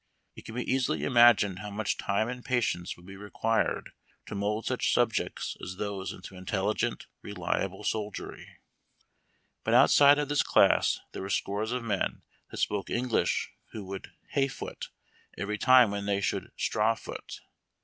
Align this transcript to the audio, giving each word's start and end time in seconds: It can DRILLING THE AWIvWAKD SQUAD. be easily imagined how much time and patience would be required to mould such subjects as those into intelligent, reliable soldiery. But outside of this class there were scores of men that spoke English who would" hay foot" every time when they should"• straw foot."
It 0.35 0.45
can 0.45 0.53
DRILLING 0.55 0.65
THE 0.65 0.65
AWIvWAKD 0.65 0.65
SQUAD. 0.65 0.65
be 0.65 0.73
easily 0.99 1.03
imagined 1.03 1.59
how 1.59 1.69
much 1.69 1.97
time 1.97 2.27
and 2.27 2.43
patience 2.43 2.97
would 2.97 3.05
be 3.05 3.15
required 3.17 3.91
to 4.25 4.33
mould 4.33 4.65
such 4.65 4.91
subjects 4.91 5.55
as 5.63 5.75
those 5.75 6.11
into 6.11 6.35
intelligent, 6.35 7.05
reliable 7.21 7.83
soldiery. 7.83 8.57
But 9.63 9.75
outside 9.75 10.17
of 10.17 10.27
this 10.27 10.41
class 10.41 11.01
there 11.11 11.21
were 11.21 11.29
scores 11.29 11.71
of 11.71 11.83
men 11.83 12.23
that 12.49 12.57
spoke 12.57 12.89
English 12.89 13.51
who 13.73 13.85
would" 13.85 14.11
hay 14.33 14.47
foot" 14.47 14.89
every 15.37 15.59
time 15.59 15.91
when 15.91 16.07
they 16.07 16.19
should"• 16.19 16.45
straw 16.57 16.95
foot." 16.95 17.41